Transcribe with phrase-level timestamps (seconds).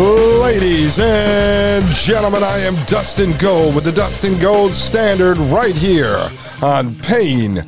[0.00, 6.16] Ladies and gentlemen, I am Dustin Gold with the Dustin Gold Standard right here
[6.62, 7.66] on paine.tv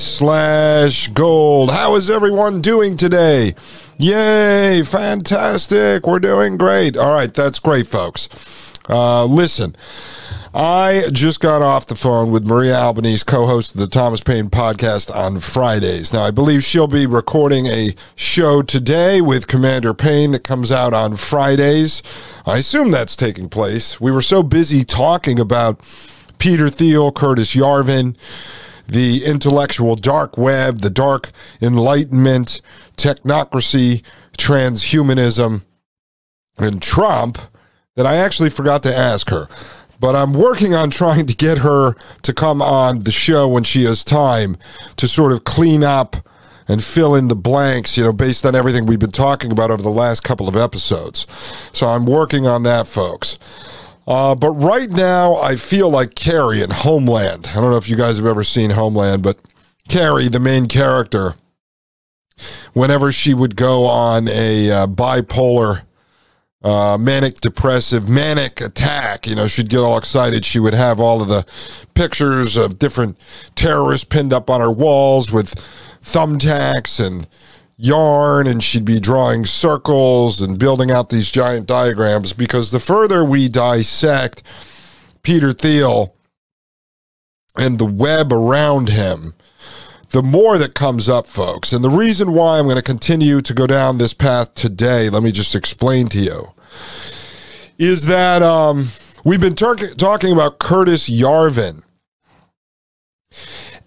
[0.00, 1.70] slash gold.
[1.70, 3.54] How is everyone doing today?
[3.98, 6.08] Yay, fantastic.
[6.08, 6.96] We're doing great.
[6.96, 8.76] All right, that's great, folks.
[8.88, 9.76] Uh, listen,
[10.56, 14.50] I just got off the phone with Maria Albanese, co host of the Thomas Paine
[14.50, 16.12] podcast on Fridays.
[16.12, 20.94] Now, I believe she'll be recording a show today with Commander Paine that comes out
[20.94, 22.04] on Fridays.
[22.46, 24.00] I assume that's taking place.
[24.00, 25.80] We were so busy talking about
[26.38, 28.16] Peter Thiel, Curtis Yarvin,
[28.86, 31.30] the intellectual dark web, the dark
[31.60, 32.62] enlightenment,
[32.96, 34.04] technocracy,
[34.38, 35.64] transhumanism,
[36.58, 37.38] and Trump
[37.96, 39.48] that I actually forgot to ask her
[40.00, 43.84] but I'm working on trying to get her to come on the show when she
[43.84, 44.56] has time
[44.96, 46.16] to sort of clean up
[46.66, 49.82] and fill in the blanks, you know, based on everything we've been talking about over
[49.82, 51.26] the last couple of episodes.
[51.72, 53.38] So I'm working on that, folks.
[54.06, 57.48] Uh, but right now, I feel like Carrie in Homeland.
[57.48, 59.38] I don't know if you guys have ever seen Homeland, but
[59.88, 61.34] Carrie, the main character,
[62.72, 65.82] whenever she would go on a uh, bipolar
[66.64, 69.26] uh, manic depressive manic attack.
[69.26, 70.44] You know she'd get all excited.
[70.44, 71.46] She would have all of the
[71.94, 73.18] pictures of different
[73.54, 75.54] terrorists pinned up on her walls with
[76.02, 77.28] thumbtacks and
[77.76, 83.24] yarn and she'd be drawing circles and building out these giant diagrams because the further
[83.24, 84.44] we dissect
[85.24, 86.14] peter thiel
[87.56, 89.34] and the web around him
[90.14, 91.72] the more that comes up, folks.
[91.72, 95.24] And the reason why I'm going to continue to go down this path today, let
[95.24, 96.53] me just explain to you,
[97.78, 98.88] is that um,
[99.24, 101.82] we've been tar- talking about Curtis Yarvin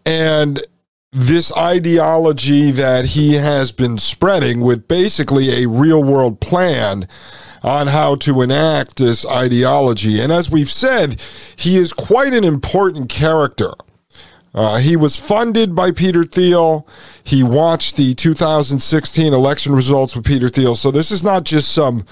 [0.06, 0.66] and
[1.12, 7.08] this ideology that he has been spreading with basically a real world plan
[7.64, 10.22] on how to enact this ideology.
[10.22, 11.22] And as we've said,
[11.56, 13.74] he is quite an important character.
[14.54, 16.88] Uh, he was funded by Peter Thiel.
[17.24, 20.76] He watched the 2016 election results with Peter Thiel.
[20.76, 22.06] So this is not just some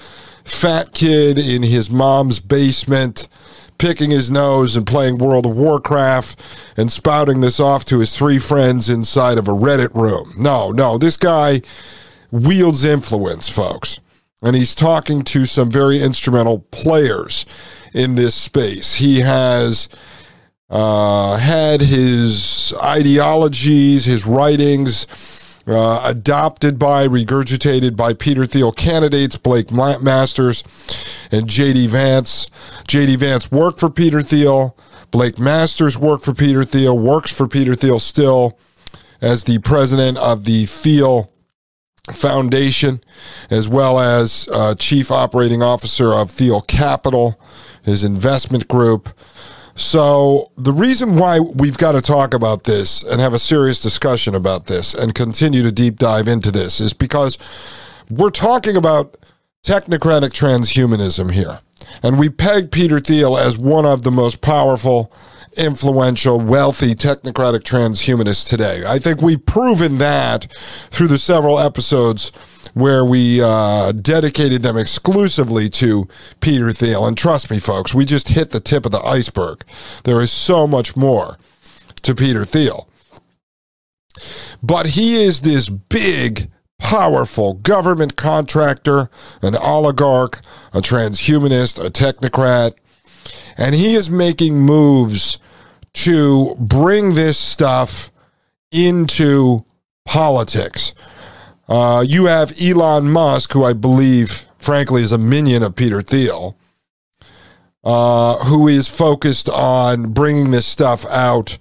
[0.46, 3.28] fat kid in his mom's basement
[3.78, 6.40] picking his nose and playing World of Warcraft
[6.76, 10.32] and spouting this off to his three friends inside of a Reddit room.
[10.38, 11.60] No, no, this guy
[12.30, 14.00] wields influence, folks.
[14.42, 17.44] And he's talking to some very instrumental players
[17.92, 18.96] in this space.
[18.96, 19.88] He has
[20.70, 25.06] uh, had his ideologies, his writings
[25.66, 30.62] uh, adopted by, regurgitated by Peter Thiel candidates, Blake Masters
[31.30, 31.88] and J.D.
[31.88, 32.50] Vance.
[32.86, 33.16] J.D.
[33.16, 34.76] Vance worked for Peter Thiel.
[35.10, 38.58] Blake Masters worked for Peter Thiel, works for Peter Thiel still
[39.20, 41.32] as the president of the Thiel
[42.12, 43.00] Foundation,
[43.50, 47.40] as well as uh, chief operating officer of Thiel Capital,
[47.82, 49.08] his investment group.
[49.78, 54.34] So, the reason why we've got to talk about this and have a serious discussion
[54.34, 57.36] about this and continue to deep dive into this is because
[58.08, 59.18] we're talking about
[59.62, 61.60] technocratic transhumanism here.
[62.02, 65.12] And we peg Peter Thiel as one of the most powerful,
[65.56, 68.84] influential, wealthy technocratic transhumanists today.
[68.86, 70.52] I think we've proven that
[70.90, 72.30] through the several episodes
[72.74, 76.06] where we uh, dedicated them exclusively to
[76.40, 77.06] Peter Thiel.
[77.06, 79.64] And trust me, folks, we just hit the tip of the iceberg.
[80.04, 81.38] There is so much more
[82.02, 82.88] to Peter Thiel.
[84.62, 89.10] But he is this big, powerful government contractor,
[89.42, 90.40] an oligarch,
[90.72, 92.74] a transhumanist, a technocrat,
[93.56, 95.38] and he is making moves
[95.96, 98.10] to bring this stuff
[98.70, 99.64] into
[100.04, 100.92] politics.
[101.68, 106.56] Uh, you have Elon Musk, who I believe, frankly, is a minion of Peter Thiel,
[107.82, 111.56] uh, who is focused on bringing this stuff out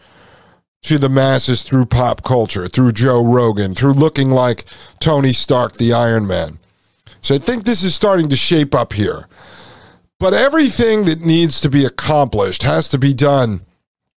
[0.82, 4.66] to the masses through pop culture, through Joe Rogan, through looking like
[5.00, 6.60] Tony Stark, the Iron Man.
[7.22, 9.28] So I think this is starting to shape up here.
[10.20, 13.62] But everything that needs to be accomplished has to be done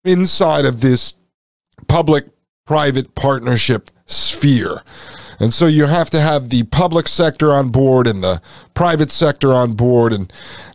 [0.07, 1.15] inside of this
[1.89, 2.27] public
[2.67, 4.83] private partnership sphere.
[5.39, 8.41] And so you have to have the public sector on board and the
[8.75, 10.13] private sector on board.
[10.13, 10.33] And,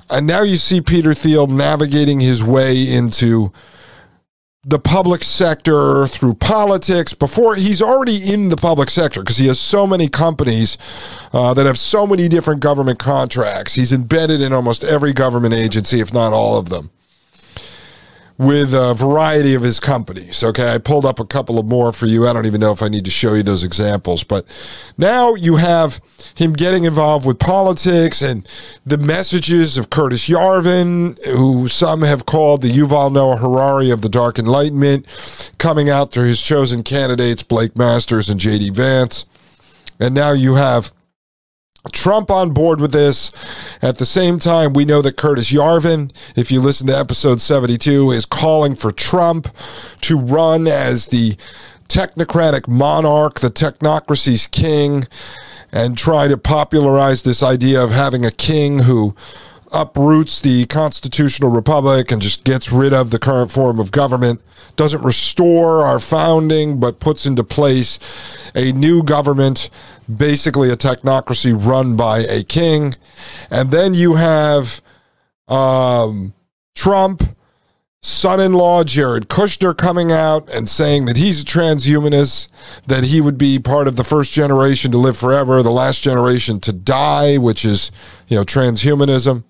[0.09, 3.51] and now you see Peter Thiel navigating his way into
[4.63, 9.59] the public sector through politics before he's already in the public sector because he has
[9.59, 10.77] so many companies
[11.33, 13.73] uh, that have so many different government contracts.
[13.73, 16.91] He's embedded in almost every government agency, if not all of them
[18.41, 20.43] with a variety of his companies.
[20.43, 22.27] Okay, I pulled up a couple of more for you.
[22.27, 24.45] I don't even know if I need to show you those examples, but
[24.97, 26.01] now you have
[26.35, 28.47] him getting involved with politics and
[28.83, 34.09] the messages of Curtis Yarvin, who some have called the Yuval Noah Harari of the
[34.09, 35.05] Dark Enlightenment,
[35.59, 39.27] coming out through his chosen candidates, Blake Masters and JD Vance.
[39.99, 40.91] And now you have
[41.91, 43.31] Trump on board with this.
[43.81, 48.11] At the same time, we know that Curtis Yarvin, if you listen to episode 72,
[48.11, 49.47] is calling for Trump
[50.01, 51.35] to run as the
[51.87, 55.07] technocratic monarch, the technocracy's king,
[55.71, 59.15] and try to popularize this idea of having a king who
[59.73, 64.41] uproots the constitutional republic and just gets rid of the current form of government,
[64.75, 67.99] doesn't restore our founding, but puts into place
[68.55, 69.69] a new government,
[70.13, 72.95] basically a technocracy run by a king.
[73.49, 74.81] And then you have
[75.47, 76.33] um,
[76.75, 77.23] Trump.
[78.03, 82.47] Son in law Jared Kushner coming out and saying that he's a transhumanist,
[82.87, 86.59] that he would be part of the first generation to live forever, the last generation
[86.61, 87.91] to die, which is,
[88.27, 89.43] you know, transhumanism.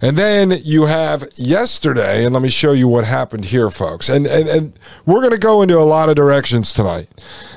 [0.00, 4.08] And then you have yesterday, and let me show you what happened here, folks.
[4.08, 4.72] And, and, and
[5.04, 7.08] we're going to go into a lot of directions tonight.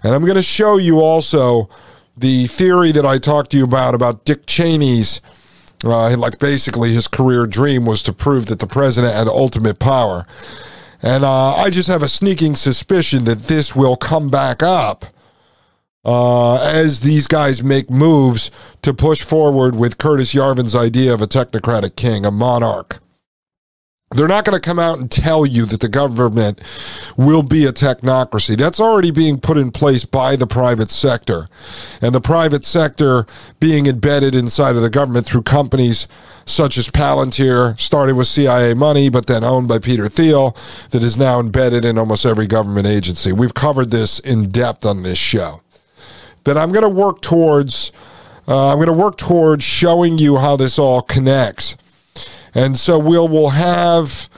[0.04, 1.69] And I'm going to show you also
[2.18, 5.22] the theory that I talked to you about, about Dick Cheney's,
[5.86, 10.25] uh, like basically his career dream was to prove that the president had ultimate power.
[11.01, 15.06] And uh, I just have a sneaking suspicion that this will come back up
[16.05, 18.51] uh, as these guys make moves
[18.81, 23.00] to push forward with Curtis Yarvin's idea of a technocratic king, a monarch.
[24.15, 26.61] They're not going to come out and tell you that the government
[27.17, 28.55] will be a technocracy.
[28.55, 31.50] That's already being put in place by the private sector.
[32.00, 33.25] And the private sector
[33.59, 36.07] being embedded inside of the government through companies
[36.45, 40.56] such as Palantir, started with CIA money, but then owned by Peter Thiel,
[40.91, 43.31] that is now embedded in almost every government agency.
[43.31, 45.61] We've covered this in depth on this show
[46.44, 47.92] but I'm going to work towards
[48.48, 51.78] uh, I'm going to work towards showing you how this all connects.
[52.54, 54.30] And so we'll we'll have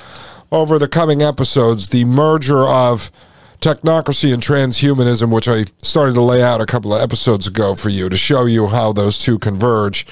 [0.52, 3.12] over the coming episodes the merger of
[3.60, 7.90] technocracy and transhumanism, which I started to lay out a couple of episodes ago for
[7.90, 10.08] you to show you how those two converge.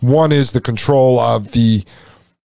[0.00, 1.84] One is the control of the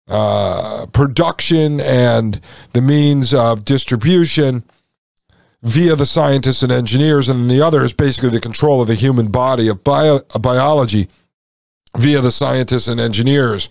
[0.09, 2.41] uh, production and
[2.73, 4.63] the means of distribution
[5.61, 9.27] via the scientists and engineers, and the other is basically the control of the human
[9.29, 11.07] body of bio, biology
[11.97, 13.69] via the scientists and engineers.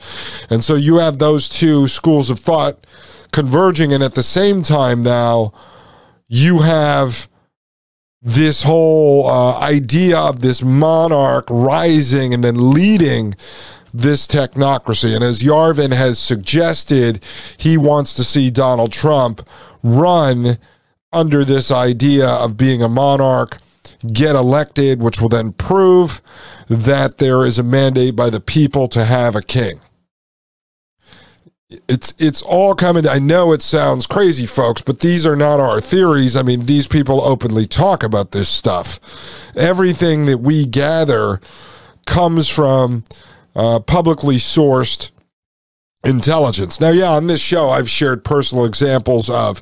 [0.51, 2.87] And so you have those two schools of thought
[3.33, 5.53] converging, and at the same time, now
[6.27, 7.29] you have
[8.21, 13.35] this whole uh, idea of this monarch rising and then leading
[13.95, 15.15] this technocracy.
[15.15, 17.25] And as Yarvin has suggested,
[17.57, 19.49] he wants to see Donald Trump
[19.83, 20.59] run
[21.13, 23.59] under this idea of being a monarch
[24.13, 26.21] get elected, which will then prove
[26.69, 29.81] that there is a mandate by the people to have a king.
[31.87, 33.07] It's it's all coming.
[33.07, 36.35] I know it sounds crazy, folks, but these are not our theories.
[36.35, 38.99] I mean, these people openly talk about this stuff.
[39.55, 41.41] Everything that we gather
[42.07, 43.05] comes from
[43.55, 45.11] uh, publicly sourced
[46.05, 46.81] intelligence.
[46.81, 49.61] Now, yeah, on this show, I've shared personal examples of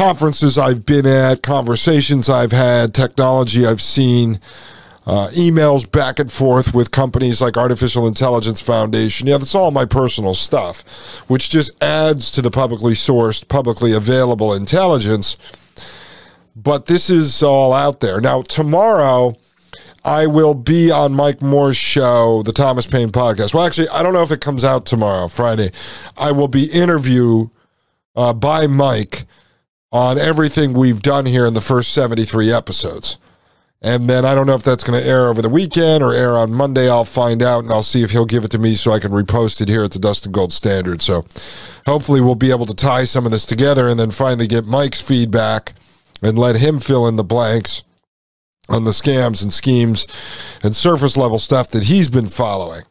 [0.00, 4.40] conferences I've been at, conversations I've had, technology I've seen,
[5.04, 9.26] uh, emails back and forth with companies like Artificial Intelligence Foundation.
[9.26, 10.80] Yeah, that's all my personal stuff,
[11.28, 15.36] which just adds to the publicly sourced, publicly available intelligence.
[16.56, 18.22] But this is all out there.
[18.22, 19.34] Now, tomorrow,
[20.02, 23.52] I will be on Mike Moore's show, the Thomas Paine podcast.
[23.52, 25.72] Well, actually, I don't know if it comes out tomorrow, Friday.
[26.16, 27.50] I will be interviewed
[28.16, 29.26] uh, by Mike
[29.92, 33.16] on everything we've done here in the first 73 episodes.
[33.82, 36.36] And then I don't know if that's going to air over the weekend or air
[36.36, 36.90] on Monday.
[36.90, 39.10] I'll find out and I'll see if he'll give it to me so I can
[39.10, 41.00] repost it here at the Dustin Gold Standard.
[41.00, 41.24] So
[41.86, 45.00] hopefully we'll be able to tie some of this together and then finally get Mike's
[45.00, 45.72] feedback
[46.22, 47.82] and let him fill in the blanks
[48.68, 50.06] on the scams and schemes
[50.62, 52.82] and surface level stuff that he's been following.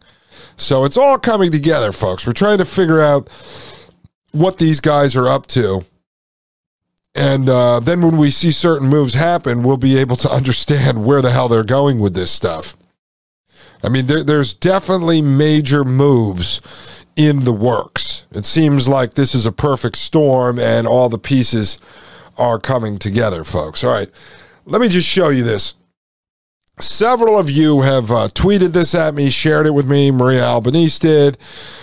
[0.58, 2.26] So it's all coming together, folks.
[2.26, 3.30] We're trying to figure out
[4.32, 5.86] what these guys are up to
[7.20, 11.22] And uh, then when we see certain moves happen, we'll be able to understand where
[11.22, 12.78] the hell they're going with this stuff.
[13.84, 16.62] I mean, there, there's definitely major moves
[17.18, 18.26] in the works.
[18.32, 21.78] It seems like this is a perfect storm and all the pieces
[22.38, 23.84] are coming together, folks.
[23.84, 24.10] All right,
[24.64, 25.76] let me just show you this.
[26.80, 30.10] Several of you have uh, tweeted this at me, shared it with me.
[30.10, 31.38] Maria Albanese did.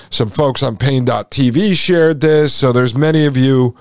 [0.09, 2.55] Some folks on Paine.tv shared this.
[2.55, 3.77] So there's many of you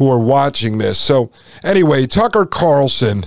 [0.00, 0.98] who are watching this.
[0.98, 1.30] So
[1.62, 3.24] anyway, Tucker Carlson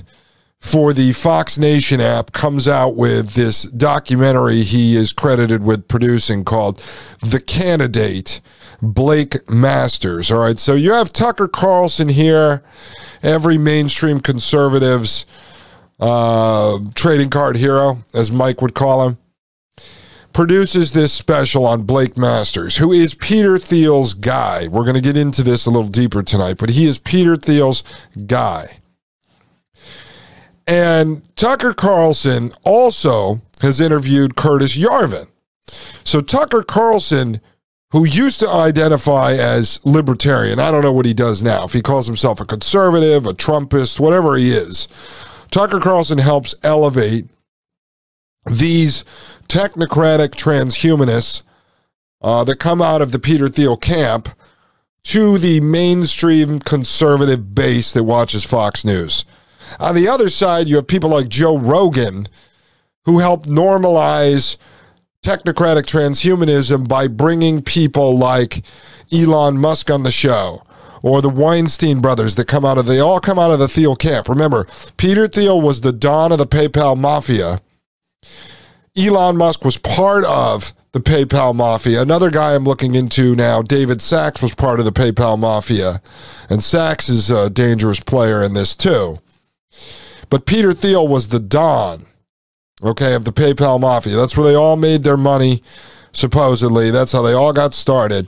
[0.60, 6.44] for the Fox Nation app comes out with this documentary he is credited with producing
[6.44, 6.84] called
[7.22, 8.42] The Candidate
[8.82, 10.32] Blake Masters.
[10.32, 12.64] All right, so you have Tucker Carlson here,
[13.22, 15.28] every mainstream conservative's
[16.00, 19.20] uh, trading card hero, as Mike would call him,
[20.34, 24.68] produces this special on Blake Masters, who is Peter Thiel's guy.
[24.68, 27.84] We're going to get into this a little deeper tonight, but he is Peter Thiel's
[28.26, 28.80] guy.
[30.66, 35.28] And Tucker Carlson also has interviewed Curtis Yarvin.
[36.04, 37.42] So Tucker Carlson,
[37.92, 41.82] who used to identify as libertarian, I don't know what he does now, if he
[41.82, 44.88] calls himself a conservative, a Trumpist, whatever he is,
[45.52, 47.28] Tucker Carlson helps elevate
[48.46, 49.04] these
[49.48, 51.42] technocratic transhumanists
[52.22, 54.30] uh, that come out of the Peter Thiel camp
[55.04, 59.26] to the mainstream conservative base that watches Fox News.
[59.80, 62.28] On the other side, you have people like Joe Rogan
[63.06, 64.58] who help normalize
[65.24, 68.64] technocratic transhumanism by bringing people like
[69.12, 70.64] Elon Musk on the show
[71.02, 73.96] or the Weinstein brothers that come out of they all come out of the Thiel
[73.96, 74.30] camp.
[74.30, 74.66] Remember,
[74.98, 77.60] Peter Thiel was the don of the PayPal mafia.
[78.98, 82.02] Elon Musk was part of the PayPal mafia.
[82.02, 86.02] Another guy I'm looking into now, David Sacks, was part of the PayPal mafia.
[86.50, 89.20] And Sacks is a dangerous player in this too.
[90.30, 92.06] But Peter Thiel was the Don,
[92.82, 94.16] okay, of the PayPal Mafia.
[94.16, 95.62] That's where they all made their money,
[96.12, 96.92] supposedly.
[96.92, 98.28] That's how they all got started.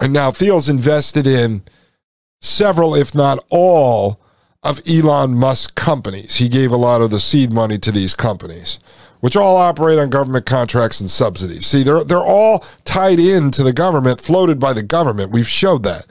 [0.00, 1.62] And now Thiel's invested in
[2.40, 4.20] several, if not all,
[4.66, 6.36] of Elon Musk companies.
[6.36, 8.78] He gave a lot of the seed money to these companies,
[9.20, 11.66] which all operate on government contracts and subsidies.
[11.66, 15.30] See, they're they're all tied into the government, floated by the government.
[15.30, 16.06] We've showed that.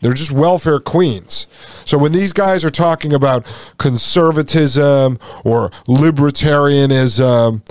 [0.00, 1.46] They're just welfare queens.
[1.86, 3.46] So when these guys are talking about
[3.78, 7.62] conservatism or libertarianism,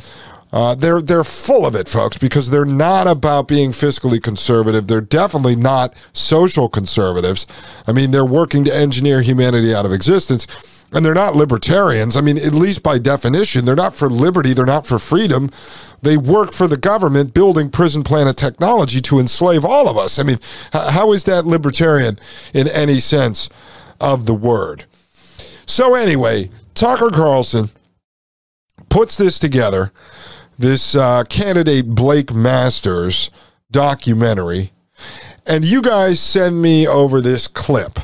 [0.54, 4.86] uh, they're they're full of it, folks, because they're not about being fiscally conservative.
[4.86, 7.48] They're definitely not social conservatives.
[7.88, 10.46] I mean, they're working to engineer humanity out of existence,
[10.92, 12.16] and they're not libertarians.
[12.16, 14.54] I mean, at least by definition, they're not for liberty.
[14.54, 15.50] They're not for freedom.
[16.04, 20.20] They work for the government, building prison planet technology to enslave all of us.
[20.20, 20.38] I mean,
[20.72, 22.20] how is that libertarian
[22.54, 23.50] in any sense
[24.00, 24.86] of the word?
[25.66, 27.70] So anyway, Tucker Carlson
[28.90, 29.92] puts this together
[30.58, 33.32] this uh, candidate Blake Masters
[33.72, 34.72] documentary,
[35.46, 38.00] and you guys send me over this clip.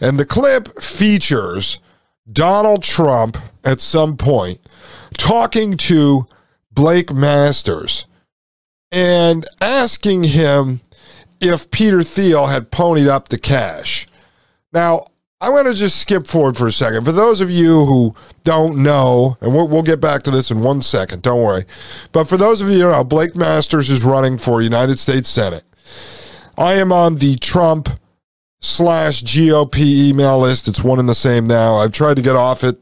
[0.00, 1.78] And the clip features
[2.30, 4.60] Donald Trump at some point
[5.16, 6.26] talking to
[6.72, 8.06] Blake Masters
[8.92, 10.80] and asking him
[11.40, 14.06] if Peter Thiel had ponied up the cash.
[14.72, 15.06] Now,
[15.42, 17.04] I'm going to just skip forward for a second.
[17.06, 20.60] For those of you who don't know, and we'll, we'll, get back to this in
[20.60, 21.64] one second, don't worry.
[22.12, 25.64] But for those of you who know, Blake Masters is running for United States Senate.
[26.58, 27.88] I am on the Trump
[28.60, 30.68] slash GOP email list.
[30.68, 31.76] It's one and the same now.
[31.76, 32.78] I've tried to get off it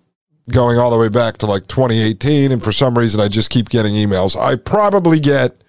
[0.50, 3.68] going all the way back to like 2018, and for some reason, I just keep
[3.68, 4.34] getting emails.
[4.36, 5.62] I probably get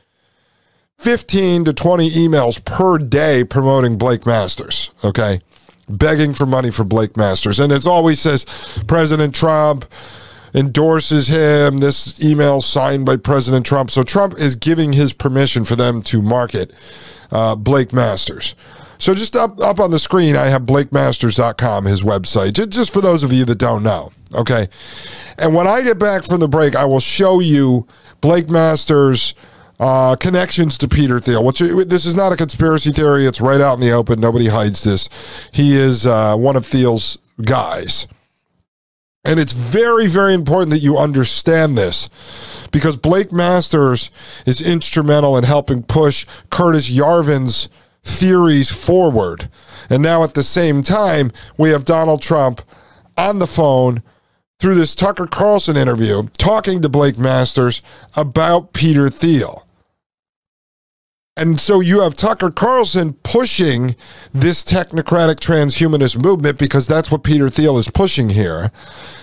[0.97, 4.89] 15 to 20 emails per day promoting Blake Masters.
[5.03, 5.41] Okay
[5.89, 7.59] begging for money for Blake Masters.
[7.59, 8.45] And it always says
[8.87, 9.85] President Trump
[10.53, 11.79] endorses him.
[11.79, 13.91] This email signed by President Trump.
[13.91, 16.73] So Trump is giving his permission for them to market
[17.31, 18.55] uh, Blake Masters.
[18.99, 22.99] So just up, up on the screen, I have blakemasters.com, his website, just, just for
[22.99, 24.11] those of you that don't know.
[24.33, 24.67] Okay.
[25.37, 27.87] And when I get back from the break, I will show you
[28.19, 29.35] Blake Masters'
[29.79, 31.43] uh, connections to Peter Thiel.
[31.43, 34.19] Which this is not a conspiracy theory; it's right out in the open.
[34.19, 35.09] Nobody hides this.
[35.51, 38.07] He is uh, one of Thiel's guys.
[39.25, 42.09] And it's very, very important that you understand this
[42.71, 44.09] because Blake Masters
[44.45, 47.67] is instrumental in helping push Curtis Yarvin's
[48.01, 49.49] theories forward.
[49.89, 52.61] And now at the same time, we have Donald Trump
[53.17, 54.03] on the phone
[54.59, 57.81] through this Tucker Carlson interview talking to Blake Masters
[58.15, 59.65] about Peter Thiel.
[61.39, 63.95] And so you have Tucker Carlson pushing
[64.33, 68.73] this technocratic transhumanist movement because that's what Peter Thiel is pushing here.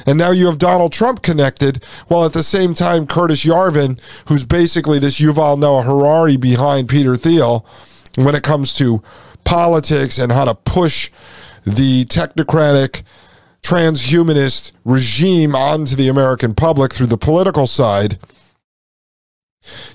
[0.06, 4.46] And now you have Donald Trump connected, while at the same time, Curtis Yarvin, who's
[4.46, 7.66] basically this Yuval Noah Harari behind Peter Thiel
[8.16, 9.02] when it comes to
[9.44, 11.11] politics and how to push
[11.64, 13.02] the technocratic
[13.61, 18.18] transhumanist regime onto the American public through the political side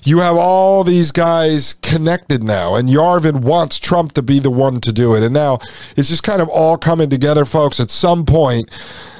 [0.04, 4.80] you have all these guys connected now, and Yarvin wants Trump to be the one
[4.80, 5.22] to do it.
[5.22, 5.58] And now
[5.96, 7.80] it's just kind of all coming together, folks.
[7.80, 8.70] At some point,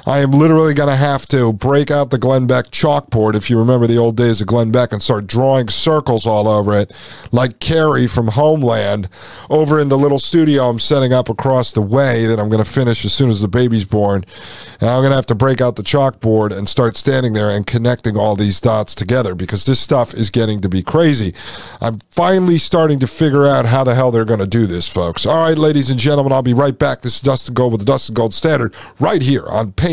[0.05, 3.57] I am literally going to have to break out the Glenn Beck chalkboard, if you
[3.57, 6.91] remember the old days of Glenn Beck, and start drawing circles all over it,
[7.31, 9.07] like Carrie from Homeland,
[9.49, 12.69] over in the little studio I'm setting up across the way that I'm going to
[12.69, 14.25] finish as soon as the baby's born.
[14.81, 17.65] And I'm going to have to break out the chalkboard and start standing there and
[17.65, 21.33] connecting all these dots together because this stuff is getting to be crazy.
[21.79, 25.25] I'm finally starting to figure out how the hell they're going to do this, folks.
[25.25, 27.03] All right, ladies and gentlemen, I'll be right back.
[27.03, 29.92] This is Dustin Gold with the Dustin Gold Standard right here on Paine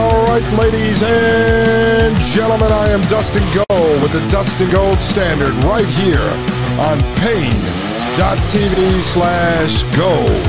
[0.39, 6.21] right, ladies and gentlemen, I am Dustin Gold with the Dustin Gold Standard right here
[6.79, 10.47] on paine.tv slash gold.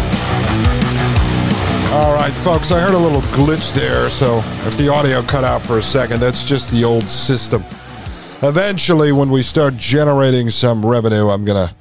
[1.92, 5.62] All right, folks, I heard a little glitch there, so if the audio cut out
[5.62, 7.64] for a second, that's just the old system.
[8.40, 11.74] Eventually, when we start generating some revenue, I'm going to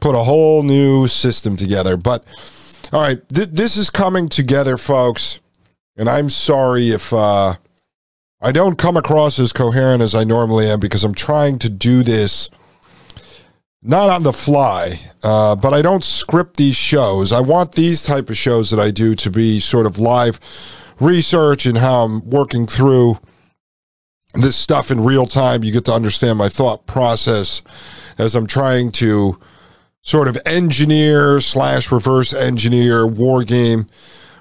[0.00, 1.96] put a whole new system together.
[1.96, 2.24] But,
[2.92, 5.40] all right, th- this is coming together, folks
[5.98, 7.56] and I'm sorry if uh,
[8.40, 12.04] I don't come across as coherent as I normally am because I'm trying to do
[12.04, 12.48] this
[13.82, 17.32] not on the fly, uh, but I don't script these shows.
[17.32, 20.40] I want these type of shows that I do to be sort of live
[21.00, 23.18] research and how I'm working through
[24.34, 25.64] this stuff in real time.
[25.64, 27.62] You get to understand my thought process
[28.18, 29.38] as I'm trying to
[30.02, 33.86] sort of engineer slash reverse engineer war game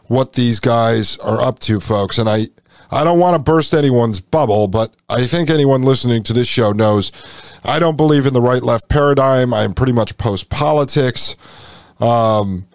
[0.08, 2.18] what these guys are up to, folks.
[2.18, 2.48] And I,
[2.92, 6.72] I don't want to burst anyone's bubble, but I think anyone listening to this show
[6.72, 7.12] knows
[7.64, 9.54] I don't believe in the right left paradigm.
[9.54, 11.36] I'm pretty much post politics.
[12.00, 12.68] Um,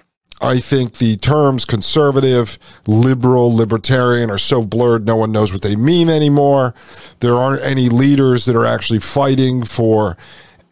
[0.43, 5.77] I think the terms conservative, liberal, libertarian are so blurred, no one knows what they
[5.77, 6.75] mean anymore.
[7.21, 10.17] There aren't any leaders that are actually fighting for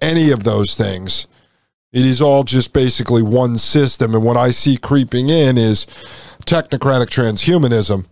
[0.01, 1.29] any of those things.
[1.93, 4.15] It is all just basically one system.
[4.15, 5.87] And what I see creeping in is
[6.51, 8.07] technocratic transhumanism,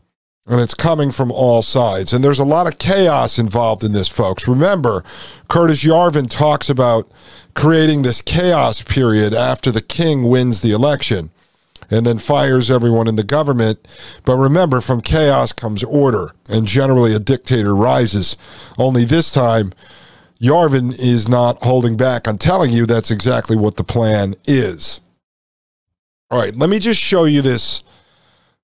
[0.47, 2.13] and it's coming from all sides.
[2.13, 4.47] And there's a lot of chaos involved in this, folks.
[4.47, 5.03] Remember,
[5.49, 7.11] Curtis Yarvin talks about
[7.55, 11.31] creating this chaos period after the king wins the election
[11.91, 13.89] and then fires everyone in the government.
[14.25, 18.37] But remember, from chaos comes order, and generally a dictator rises.
[18.79, 19.73] Only this time,
[20.41, 25.01] Yarvin is not holding back on telling you that's exactly what the plan is.
[26.31, 27.83] All right, let me just show you this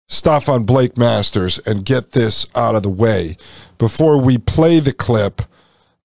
[0.06, 3.36] stuff on Blake Masters and get this out of the way
[3.78, 5.42] before we play the clip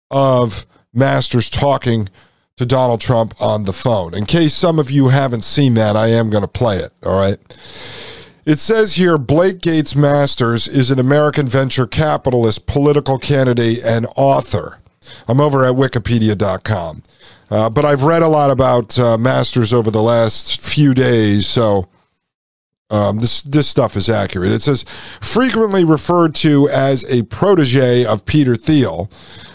[0.10, 2.10] of Masters talking
[2.58, 4.14] to Donald Trump on the phone.
[4.14, 6.92] In case some of you haven't seen that, I am going to play it.
[7.04, 7.38] All right.
[8.46, 14.80] It says here Blake Gates Masters is an American venture capitalist, political candidate, and author.
[15.28, 17.04] I'm over at wikipedia.com.
[17.52, 21.88] Uh, but I've read a lot about uh, Masters over the last few days, so
[22.90, 24.52] um, this this stuff is accurate.
[24.52, 24.84] It says
[25.22, 29.10] frequently referred to as a protege of Peter Thiel.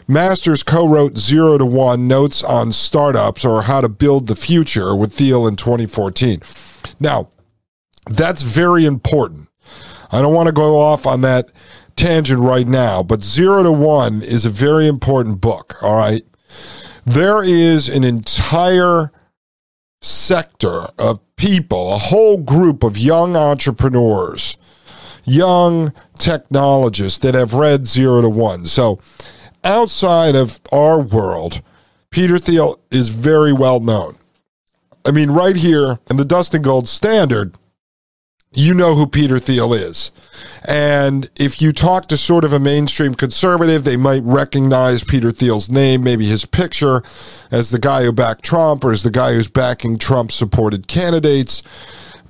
[0.07, 5.15] Masters co-wrote Zero to One Notes on Startups or How to Build the Future with
[5.15, 6.43] Thiel in 2014.
[7.01, 7.29] Now,
[8.07, 9.49] that's very important.
[10.13, 11.51] I don't want to go off on that
[11.97, 15.83] tangent right now, but Zero to One is a very important book.
[15.83, 16.23] All right,
[17.05, 19.11] there is an entire
[20.05, 24.57] sector of people, a whole group of young entrepreneurs,
[25.25, 28.65] young technologists that have read Zero to One.
[28.67, 29.01] So,
[29.63, 31.63] outside of our world,
[32.11, 34.17] Peter Thiel is very well known.
[35.05, 37.57] I mean, right here in the Dustin Gold Standard,
[38.55, 40.11] you know who Peter Thiel is.
[40.67, 45.69] And if you talk to sort of a mainstream conservative, they might recognize Peter Thiel's
[45.71, 47.03] name, maybe his picture,
[47.51, 51.63] as the guy who backed Trump or as the guy who's backing Trump supported candidates.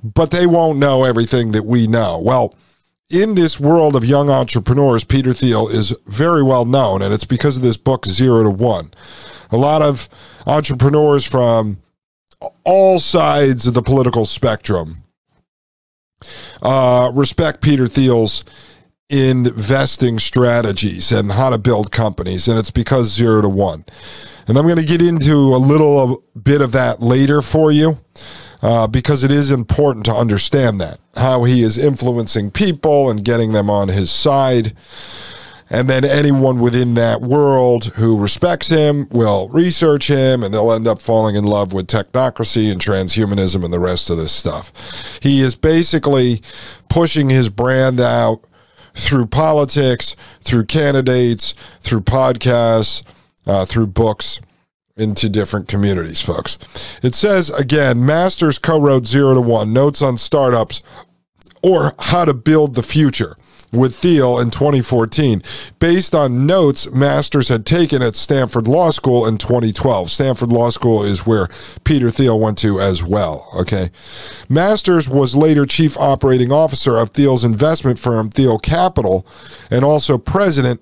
[0.03, 2.19] but they won't know everything that we know.
[2.19, 2.53] Well,
[3.09, 7.57] in this world of young entrepreneurs, Peter Thiel is very well known, and it's because
[7.57, 8.91] of this book, Zero to One.
[9.51, 10.07] A lot of
[10.45, 11.77] entrepreneurs from
[12.63, 15.04] all sides of the political spectrum
[16.61, 18.43] uh, respect Peter Thiel's
[19.09, 23.85] investing strategies and how to build companies, and it's because zero to one.
[24.47, 27.99] And I'm going to get into a little bit of that later for you
[28.61, 33.53] uh, because it is important to understand that how he is influencing people and getting
[33.53, 34.73] them on his side.
[35.69, 40.87] And then anyone within that world who respects him will research him and they'll end
[40.87, 44.71] up falling in love with technocracy and transhumanism and the rest of this stuff.
[45.21, 46.41] He is basically
[46.89, 48.41] pushing his brand out
[48.93, 53.03] through politics, through candidates, through podcasts,
[53.47, 54.39] uh, through books
[54.97, 56.57] into different communities, folks.
[57.03, 60.81] It says again, Masters co wrote Zero to One Notes on Startups
[61.61, 63.35] or How to Build the Future
[63.71, 65.41] with Thiel in 2014,
[65.79, 70.09] based on notes Masters had taken at Stanford Law School in 2012.
[70.09, 71.49] Stanford Law School is where
[71.83, 73.49] Peter Thiel went to as well.
[73.55, 73.91] Okay.
[74.49, 79.25] Masters was later chief operating officer of Thiel's investment firm, Thiel Capital,
[79.69, 80.81] and also president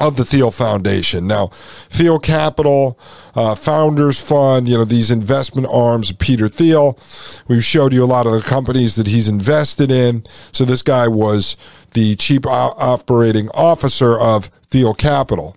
[0.00, 1.26] of the Thiel Foundation.
[1.26, 1.48] Now,
[1.90, 2.98] Thiel Capital,
[3.34, 6.98] uh, Founders Fund, you know, these investment arms of Peter Thiel.
[7.46, 10.24] We've showed you a lot of the companies that he's invested in.
[10.52, 11.56] So this guy was
[11.92, 15.56] the chief operating officer of Thiel Capital.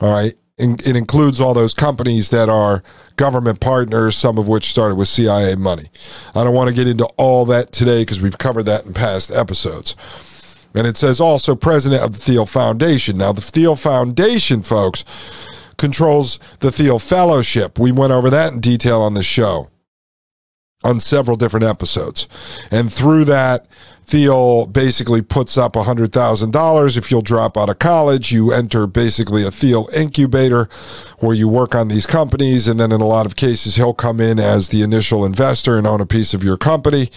[0.00, 0.34] All right.
[0.60, 2.82] It includes all those companies that are
[3.14, 5.88] government partners, some of which started with CIA money.
[6.34, 9.30] I don't want to get into all that today because we've covered that in past
[9.30, 9.94] episodes.
[10.74, 13.18] And it says also president of the Thiel Foundation.
[13.18, 15.04] Now, the Thiel Foundation, folks,
[15.76, 17.78] controls the Thiel Fellowship.
[17.78, 19.70] We went over that in detail on the show
[20.84, 22.28] on several different episodes.
[22.70, 23.66] And through that,
[24.04, 26.96] Thiel basically puts up $100,000.
[26.96, 30.68] If you'll drop out of college, you enter basically a Thiel incubator
[31.18, 32.66] where you work on these companies.
[32.68, 35.86] And then in a lot of cases, he'll come in as the initial investor and
[35.86, 37.10] own a piece of your company.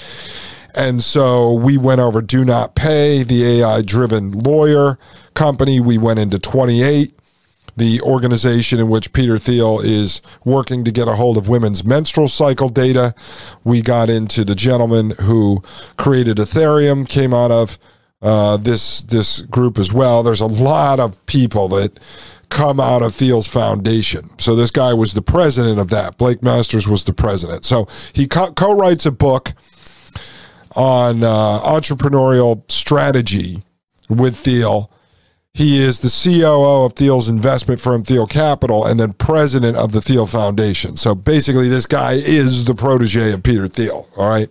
[0.75, 4.97] And so we went over Do Not Pay, the AI driven lawyer
[5.33, 5.79] company.
[5.79, 7.13] We went into 28,
[7.75, 12.27] the organization in which Peter Thiel is working to get a hold of women's menstrual
[12.27, 13.13] cycle data.
[13.63, 15.61] We got into the gentleman who
[15.97, 17.77] created Ethereum, came out of
[18.21, 20.21] uh, this this group as well.
[20.21, 21.99] There's a lot of people that
[22.49, 24.29] come out of Thiel's foundation.
[24.37, 26.17] So this guy was the president of that.
[26.17, 27.65] Blake Masters was the president.
[27.65, 29.53] So he co writes a book
[30.75, 33.61] on uh, entrepreneurial strategy
[34.09, 34.91] with Thiel.
[35.53, 40.01] He is the COO of Thiel's investment firm, Thiel Capital, and then president of the
[40.01, 40.95] Thiel Foundation.
[40.95, 44.07] So basically, this guy is the protege of Peter Thiel.
[44.15, 44.49] All right.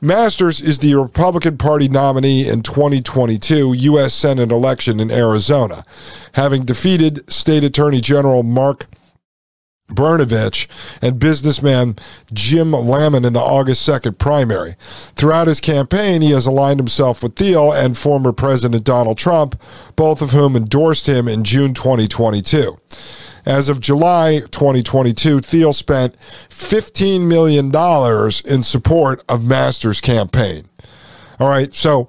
[0.00, 4.12] Masters is the Republican Party nominee in 2022 U.S.
[4.12, 5.82] Senate election in Arizona,
[6.32, 8.86] having defeated State Attorney General Mark
[9.88, 10.66] Brnovich
[11.02, 11.96] and businessman
[12.32, 14.74] Jim Lamon in the August 2nd primary.
[15.14, 19.60] Throughout his campaign, he has aligned himself with Thiel and former President Donald Trump,
[19.94, 22.78] both of whom endorsed him in June 2022.
[23.46, 26.16] As of July 2022, Thiel spent
[26.48, 27.70] $15 million
[28.46, 30.64] in support of Masters' campaign.
[31.38, 32.08] All right, so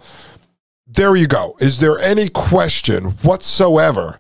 [0.88, 1.56] there you go.
[1.60, 4.20] Is there any question whatsoever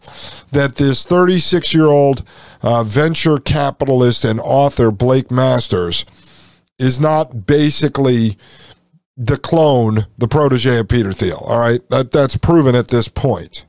[0.51, 2.23] that this 36 year old
[2.61, 6.05] uh, venture capitalist and author Blake Masters
[6.79, 8.37] is not basically
[9.15, 11.43] the clone, the protege of Peter Thiel?
[11.45, 11.87] All right.
[11.89, 13.65] That, that's proven at this point.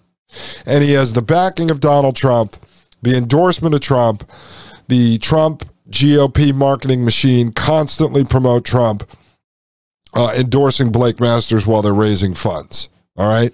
[0.64, 2.56] And he has the backing of Donald Trump,
[3.02, 4.28] the endorsement of Trump,
[4.88, 9.08] the Trump GOP marketing machine constantly promote Trump.
[10.16, 12.88] Uh, endorsing Blake Masters while they're raising funds.
[13.16, 13.52] All right.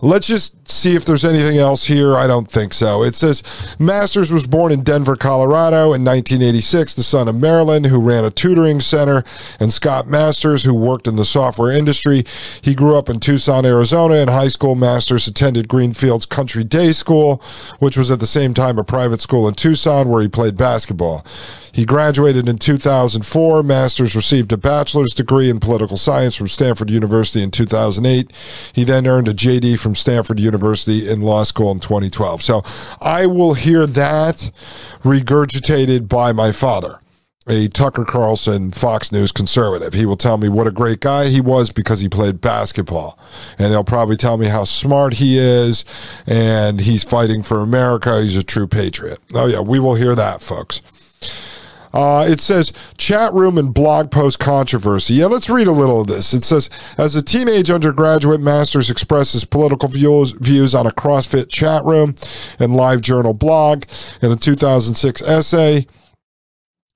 [0.00, 2.16] Let's just see if there's anything else here.
[2.16, 3.02] I don't think so.
[3.02, 3.42] It says
[3.78, 8.30] Masters was born in Denver, Colorado in 1986, the son of Marilyn, who ran a
[8.30, 9.24] tutoring center,
[9.58, 12.24] and Scott Masters, who worked in the software industry.
[12.62, 14.14] He grew up in Tucson, Arizona.
[14.14, 17.42] In high school, Masters attended Greenfield's Country Day School,
[17.78, 21.24] which was at the same time a private school in Tucson where he played basketball.
[21.74, 23.62] He graduated in 2004.
[23.62, 28.30] Masters received a bachelor's degree in political science from Stanford University in 2008.
[28.74, 30.52] He then earned a JD from Stanford University
[31.10, 32.42] in law school in 2012.
[32.42, 32.62] So
[33.02, 34.50] I will hear that
[35.02, 37.00] regurgitated by my father
[37.48, 39.94] a Tucker Carlson Fox News conservative.
[39.94, 43.18] He will tell me what a great guy he was because he played basketball.
[43.58, 45.84] And he'll probably tell me how smart he is
[46.26, 48.22] and he's fighting for America.
[48.22, 49.18] He's a true patriot.
[49.34, 50.82] Oh, yeah, we will hear that, folks.
[51.92, 55.14] Uh, it says chat room and blog post controversy.
[55.14, 56.32] Yeah, let's read a little of this.
[56.32, 61.84] It says as a teenage undergraduate, Masters expresses political views views on a CrossFit chat
[61.84, 62.14] room
[62.58, 63.84] and live journal blog.
[64.22, 65.86] In a 2006 essay,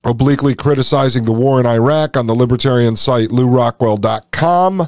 [0.03, 4.87] obliquely criticizing the war in Iraq on the libertarian site lewrockwell.com.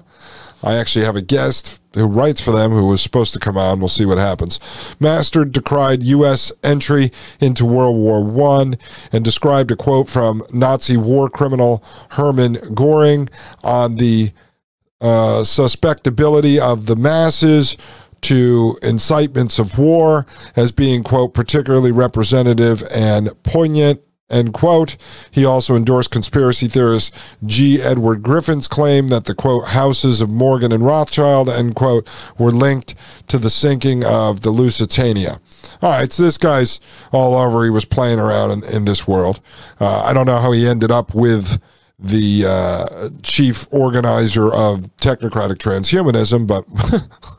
[0.64, 3.80] I actually have a guest who writes for them who was supposed to come on.
[3.80, 4.60] We'll see what happens.
[5.00, 6.52] Master decried U.S.
[6.64, 8.74] entry into World War I
[9.12, 13.30] and described a quote from Nazi war criminal Hermann Goring
[13.64, 14.32] on the
[15.02, 17.78] uh, suspectability of the masses
[18.22, 20.26] to incitements of war
[20.56, 24.96] as being, quote, particularly representative and poignant End quote.
[25.32, 27.16] He also endorsed conspiracy theorist
[27.46, 27.82] G.
[27.82, 32.94] Edward Griffin's claim that the quote houses of Morgan and Rothschild end quote were linked
[33.28, 35.42] to the sinking of the Lusitania.
[35.82, 36.80] All right, so this guy's
[37.12, 37.64] all over.
[37.64, 39.42] He was playing around in, in this world.
[39.82, 41.60] Uh, I don't know how he ended up with
[41.98, 46.66] the uh, chief organizer of technocratic transhumanism, but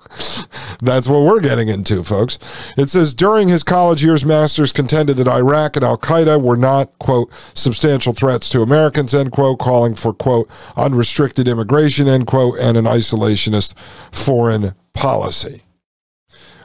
[0.82, 2.38] that's what we're getting into, folks.
[2.76, 6.98] It says during his college years, Masters contended that Iraq and Al Qaeda were not,
[6.98, 12.76] quote, substantial threats to Americans, end quote, calling for, quote, unrestricted immigration, end quote, and
[12.76, 13.74] an isolationist
[14.12, 15.62] foreign policy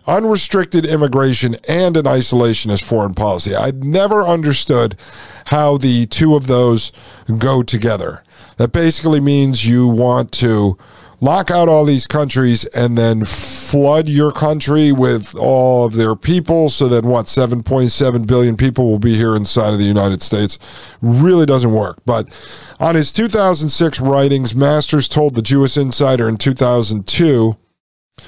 [0.07, 3.55] unrestricted immigration and an isolationist foreign policy.
[3.55, 4.95] I've never understood
[5.45, 6.91] how the two of those
[7.37, 8.21] go together.
[8.57, 10.77] That basically means you want to
[11.25, 16.69] lock out all these countries and then flood your country with all of their people.
[16.69, 20.57] So that what 7.7 billion people will be here inside of the United States?
[21.01, 21.97] Really doesn't work.
[22.05, 22.29] But
[22.79, 27.57] on his 2006 writings Masters told the Jewish Insider in 2002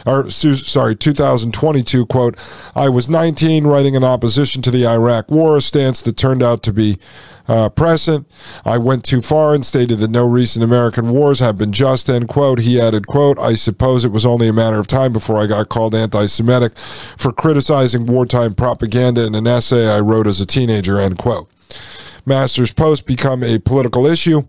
[0.06, 2.38] or sorry, 2022 quote,
[2.76, 6.74] I was 19 writing in opposition to the Iraq war, stance that turned out to
[6.74, 7.00] be
[7.48, 8.28] uh, present.
[8.66, 12.28] I went too far and stated that no recent American wars have been just, end
[12.28, 12.60] quote.
[12.60, 15.70] He added, quote, I suppose it was only a matter of time before I got
[15.70, 16.78] called anti-Semitic
[17.18, 21.50] for criticizing wartime propaganda in an essay I wrote as a teenager, end quote.
[22.26, 24.44] Masters Post become a political issue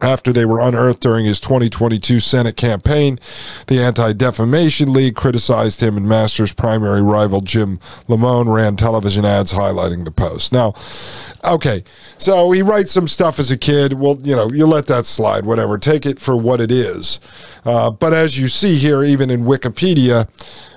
[0.00, 3.18] after they were unearthed during his 2022 Senate campaign.
[3.66, 9.52] The Anti Defamation League criticized him, and Masters' primary rival, Jim Lamon, ran television ads
[9.52, 10.52] highlighting the post.
[10.52, 10.74] Now,
[11.44, 11.82] okay,
[12.16, 13.94] so he writes some stuff as a kid.
[13.94, 15.78] Well, you know, you let that slide, whatever.
[15.78, 17.18] Take it for what it is.
[17.64, 20.28] Uh, but as you see here, even in Wikipedia,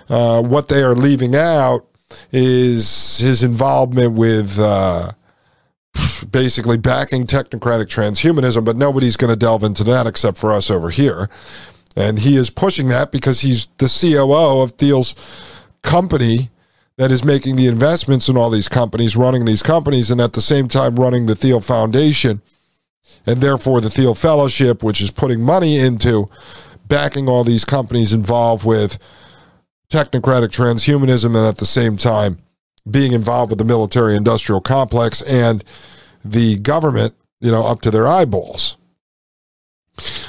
[0.10, 1.86] uh, what they are leaving out
[2.31, 4.57] is his involvement with.
[4.57, 5.12] Uh,
[6.32, 10.89] basically backing technocratic transhumanism, but nobody's going to delve into that except for us over
[10.89, 11.30] here.
[11.95, 15.15] And he is pushing that because he's the COO of Thiel's
[15.84, 16.49] company
[16.97, 20.41] that is making the investments in all these companies, running these companies, and at the
[20.41, 22.41] same time running the Thiel Foundation
[23.25, 26.27] and therefore the Thiel Fellowship, which is putting money into
[26.88, 28.97] backing all these companies involved with
[29.89, 32.38] technocratic transhumanism and at the same time
[32.89, 35.63] being involved with the military industrial complex and
[36.24, 38.78] the government, you know, up to their eyeballs.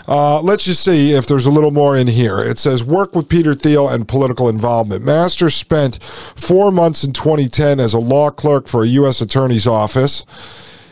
[0.09, 2.41] Uh, let's just see if there's a little more in here.
[2.41, 5.05] It says work with Peter Thiel and political involvement.
[5.05, 9.21] Master spent four months in 2010 as a law clerk for a U.S.
[9.21, 10.25] attorney's office.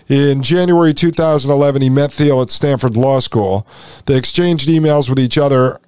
[0.08, 3.66] In January 2011, he met Thiel at Stanford Law School.
[4.06, 5.80] They exchanged emails with each other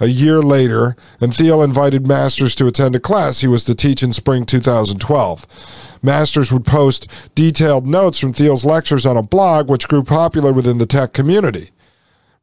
[0.00, 4.02] a year later, and Thiel invited Masters to attend a class he was to teach
[4.02, 5.46] in spring 2012.
[6.02, 10.78] Masters would post detailed notes from Thiel's lectures on a blog, which grew popular within
[10.78, 11.70] the tech community.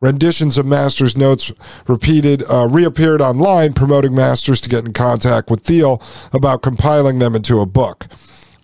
[0.02, 1.52] Renditions of Masters' notes
[1.88, 6.02] repeated uh, reappeared online, promoting Masters to get in contact with Thiel
[6.34, 8.08] about compiling them into a book.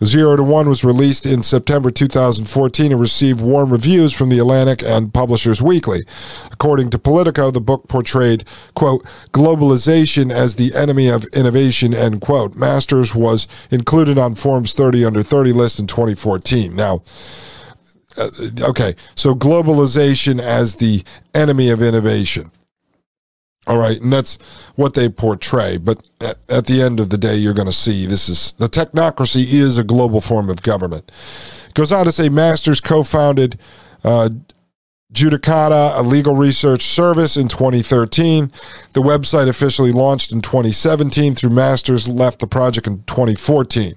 [0.04, 4.82] Zero to One was released in September 2014 and received warm reviews from The Atlantic
[4.82, 6.02] and Publishers Weekly.
[6.52, 12.56] According to Politico, the book portrayed, quote, globalization as the enemy of innovation, end quote.
[12.56, 16.76] Masters was included on Forbes 30 under 30 list in 2014.
[16.76, 17.04] Now,
[18.18, 18.30] uh,
[18.62, 21.04] okay, so globalization as the
[21.36, 22.52] enemy of innovation.
[23.68, 24.40] All right, and that's
[24.76, 25.78] what they portray.
[25.78, 28.68] But at, at the end of the day, you're going to see this is the
[28.68, 31.12] technocracy is a global form of government.
[31.76, 33.60] Goes on to say Masters co founded
[34.04, 34.30] uh,
[35.14, 38.52] Judicata, a legal research service, in 2013.
[38.94, 43.94] The website officially launched in 2017 through Masters left the project in 2014.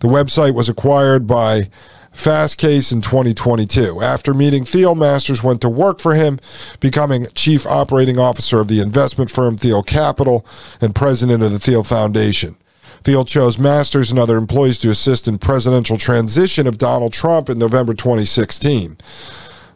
[0.00, 1.70] The website was acquired by
[2.14, 4.00] Fastcase in 2022.
[4.00, 6.38] After meeting Thiel, Masters went to work for him,
[6.80, 10.46] becoming chief operating officer of the investment firm Thiel Capital
[10.80, 12.56] and president of the Thiel Foundation.
[13.02, 17.58] Thiel chose Masters and other employees to assist in presidential transition of Donald Trump in
[17.58, 18.96] November 2016.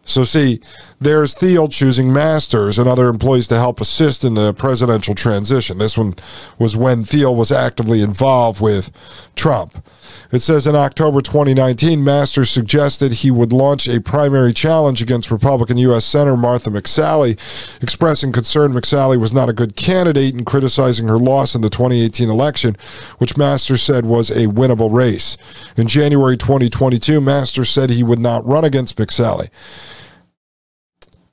[0.04, 0.60] So, see,
[1.00, 5.78] there's Thiel choosing Masters and other employees to help assist in the presidential transition.
[5.78, 6.14] This one
[6.58, 8.90] was when Thiel was actively involved with
[9.36, 9.84] Trump.
[10.32, 15.78] It says in October 2019, Masters suggested he would launch a primary challenge against Republican
[15.78, 16.04] U.S.
[16.04, 17.38] Senator Martha McSally,
[17.82, 22.28] expressing concern McSally was not a good candidate and criticizing her loss in the 2018
[22.28, 22.76] election,
[23.18, 25.36] which Masters said was a winnable race.
[25.76, 29.48] In January 2022, Masters said he would not run against McSally.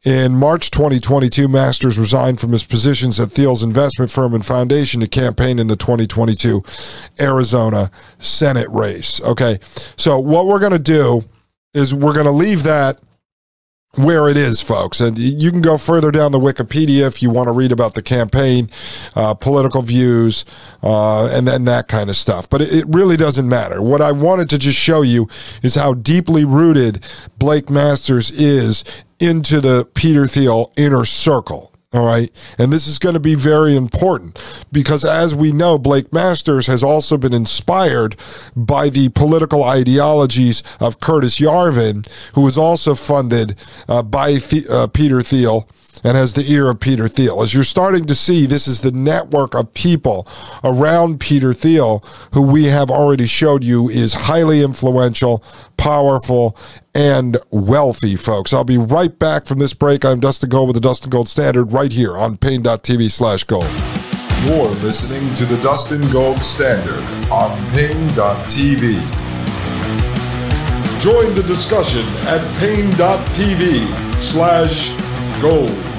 [0.06, 5.08] In March 2022, Masters resigned from his positions at Thiel's investment firm and foundation to
[5.08, 6.64] campaign in the 2022
[7.20, 7.90] Arizona
[8.20, 9.20] Senate race.
[9.24, 9.58] Okay,
[9.98, 11.24] so what we're going to do
[11.74, 13.02] is we're going to leave that
[13.96, 15.00] where it is, folks.
[15.00, 18.02] And you can go further down the Wikipedia if you want to read about the
[18.02, 18.70] campaign,
[19.16, 20.46] uh, political views,
[20.84, 22.50] uh, and then that kind of stuff.
[22.50, 23.82] But it, it, really doesn't matter.
[23.82, 25.28] What I wanted to just show you
[25.64, 27.04] is how deeply rooted
[27.40, 28.84] Blake Masters is
[29.20, 31.72] into the Peter Thiel inner circle.
[31.94, 32.30] All right.
[32.58, 34.38] And this is going to be very important
[34.70, 38.18] because, as we know, Blake Masters has also been inspired
[38.54, 44.88] by the political ideologies of Curtis Yarvin, who was also funded uh, by the- uh,
[44.88, 45.70] Peter Thiel
[46.06, 47.42] and has the ear of Peter Thiel.
[47.42, 50.28] As you're starting to see, this is the network of people
[50.64, 55.44] around Peter Thiel who we have already showed you is highly influential,
[55.78, 56.56] powerful,
[56.94, 58.54] and wealthy, folks.
[58.54, 60.06] I'll be right back from this break.
[60.06, 63.66] I'm Dustin Gold with the Dustin Gold Standard right here on Paine.tv slash gold.
[64.44, 69.02] You're listening to the Dustin Gold Standard on Paine.tv.
[71.02, 74.96] Join the discussion at Paine.tv slash
[75.42, 75.95] gold.